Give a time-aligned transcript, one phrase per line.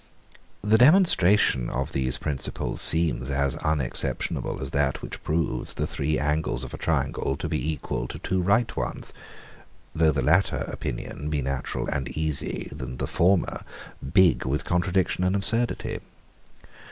[0.63, 6.63] The demonstration of these principles seems as unexceptionable as that which proves the three angles
[6.63, 9.13] of a triangle to be equal to two right ones,
[9.93, 13.61] though the latter opinion be natural and easy, and the former
[14.13, 15.99] big with contradiction and absurdity.